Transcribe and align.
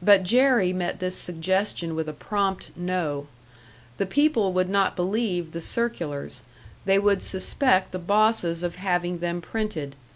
But 0.00 0.22
Jerry 0.22 0.72
met 0.72 1.00
this 1.00 1.16
suggestion 1.16 1.96
with 1.96 2.08
a 2.08 2.12
prompt 2.12 2.70
no. 2.76 3.26
The 3.96 4.06
people 4.06 4.52
would 4.52 4.68
not 4.68 4.94
believe 4.94 5.50
the 5.50 5.60
circulars, 5.60 6.42
they 6.84 7.00
would 7.00 7.20
suspect 7.20 7.90
the 7.90 7.98
bosses 7.98 8.62
of 8.62 8.76
having 8.76 9.18
them 9.18 9.40
printed. 9.40 9.96